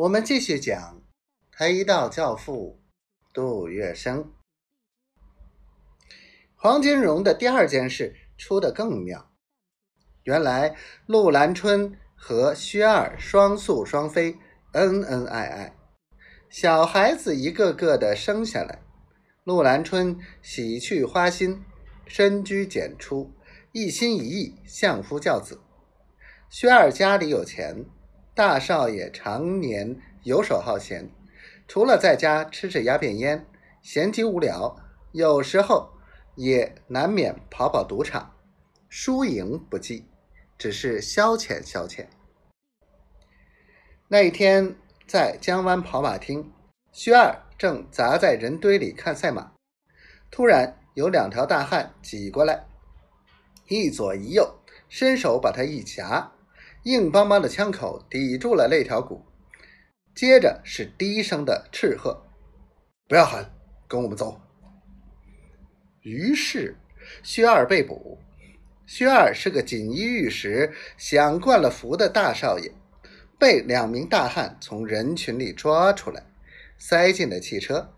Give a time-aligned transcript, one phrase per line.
[0.00, 1.02] 我们继续讲
[1.54, 2.80] 黑道教父
[3.34, 4.28] 杜月笙。
[6.54, 9.30] 黄金荣的第二件事出得更妙。
[10.22, 10.74] 原来
[11.04, 14.38] 陆兰春和薛二双宿双飞，
[14.72, 15.76] 恩恩爱爱，
[16.48, 18.80] 小孩子一个个的生下来。
[19.44, 21.62] 陆兰春喜去花心，
[22.06, 23.34] 深居简出，
[23.72, 25.60] 一心一意相夫教子。
[26.48, 27.84] 薛二家里有钱。
[28.32, 31.10] 大少爷常年游手好闲，
[31.66, 33.44] 除了在家吃吃鸦片烟，
[33.82, 34.76] 闲极无聊，
[35.12, 35.90] 有时候
[36.36, 38.34] 也难免跑跑赌场，
[38.88, 40.06] 输赢不计，
[40.56, 42.06] 只是消遣消遣。
[44.08, 44.76] 那一天
[45.06, 46.52] 在江湾跑马厅，
[46.92, 49.52] 薛二正砸在人堆里看赛马，
[50.30, 52.64] 突然有两条大汉挤过来，
[53.68, 54.54] 一左一右，
[54.88, 56.32] 伸手把他一夹。
[56.84, 59.24] 硬邦邦的枪口抵住了肋条骨，
[60.14, 62.26] 接着是低声的斥喝
[63.06, 63.52] ：“不要喊，
[63.86, 64.40] 跟我们走。”
[66.00, 66.78] 于是
[67.22, 68.18] 薛二被捕。
[68.86, 72.72] 薛二是个锦衣玉食、享惯了福的大少爷，
[73.38, 76.24] 被两名大汉从人群里抓出来，
[76.76, 77.94] 塞进了汽车，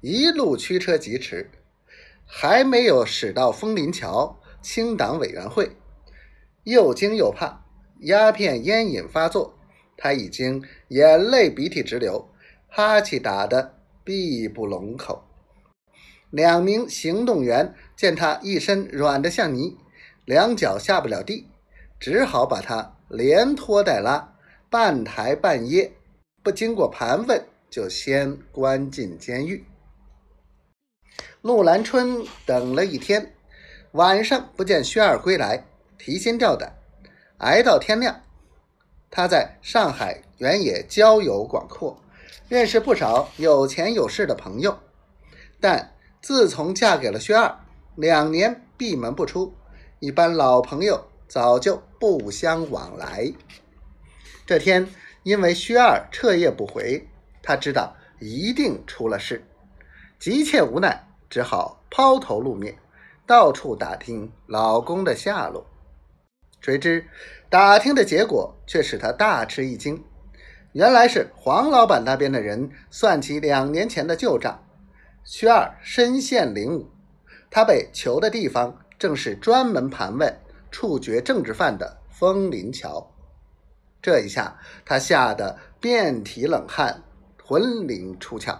[0.00, 1.50] 一路驱车疾驰，
[2.24, 5.76] 还没有驶到枫林桥清党委员会。
[6.66, 7.64] 又惊又怕，
[8.00, 9.56] 鸦片烟瘾发作，
[9.96, 12.28] 他已经眼泪鼻涕直流，
[12.66, 15.22] 哈气打得闭不拢口。
[16.30, 19.78] 两名行动员见他一身软得像泥，
[20.24, 21.46] 两脚下不了地，
[22.00, 24.34] 只好把他连拖带拉，
[24.68, 25.92] 半抬半掖，
[26.42, 29.64] 不经过盘问，就先关进监狱。
[31.42, 33.34] 陆兰春等了一天，
[33.92, 35.64] 晚上不见薛二归来。
[35.98, 36.74] 提心吊胆，
[37.38, 38.22] 挨到天亮。
[39.10, 42.02] 他在上海原野交友广阔，
[42.48, 44.78] 认识不少有钱有势的朋友。
[45.60, 47.58] 但自从嫁给了薛二，
[47.94, 49.54] 两年闭门不出，
[50.00, 53.32] 一般老朋友早就不相往来。
[54.44, 54.86] 这天，
[55.22, 57.08] 因为薛二彻夜不回，
[57.42, 59.44] 他知道一定出了事，
[60.18, 62.76] 急切无奈，只好抛头露面，
[63.26, 65.64] 到处打听老公的下落。
[66.66, 67.06] 谁知
[67.48, 70.02] 打听的结果却使他大吃一惊，
[70.72, 74.64] 原来是黄老板那边的人算起两年前的旧账。
[75.22, 76.86] 薛二身陷囹圄，
[77.48, 80.36] 他被囚的地方正是专门盘问、
[80.72, 83.14] 处决政治犯的枫林桥。
[84.02, 87.04] 这一下，他吓得遍体冷汗，
[87.44, 88.58] 魂灵出窍。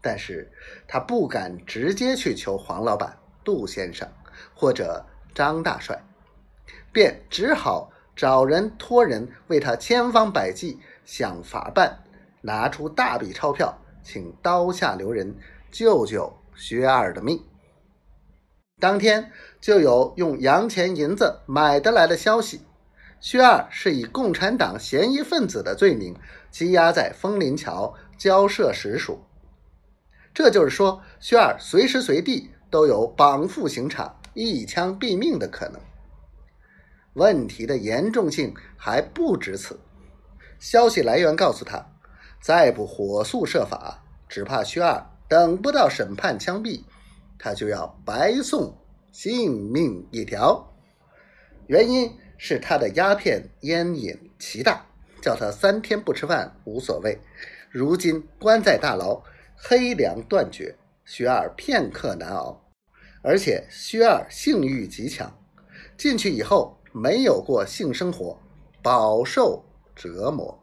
[0.00, 0.52] 但是
[0.86, 4.08] 他不敢直接去求黄老板、杜先生
[4.54, 5.04] 或者
[5.34, 6.00] 张大帅。
[6.92, 11.98] 便只好找人托人为他千方百计想法办，
[12.40, 15.34] 拿出大笔钞票，请刀下留人
[15.70, 17.42] 救救薛二的命。
[18.78, 22.60] 当天就有用洋钱银子买得来的消息，
[23.20, 26.14] 薛二是以共产党嫌疑分子的罪名
[26.52, 29.18] 羁押在枫林桥交涉实属。
[30.34, 35.80] 这就是说，薛二随时随地都有绑赴刑场、一枪毙命的可能。
[37.16, 39.80] 问题的严重性还不止此。
[40.58, 41.86] 消息来源告诉他，
[42.42, 46.82] 再不火速设法，只怕薛二等不到审判枪毙，
[47.38, 48.76] 他就要白送
[49.12, 50.74] 性命一条。
[51.66, 54.84] 原因是他的鸦片烟瘾奇大，
[55.22, 57.18] 叫他三天不吃饭无所谓。
[57.70, 59.22] 如今关在大牢，
[59.56, 60.76] 黑粮断绝，
[61.06, 62.62] 薛二片刻难熬。
[63.22, 65.34] 而且薛二性欲极强，
[65.96, 66.74] 进去以后。
[66.98, 68.38] 没有过性生活，
[68.82, 69.62] 饱受
[69.94, 70.58] 折磨。